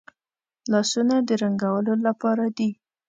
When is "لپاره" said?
2.07-2.45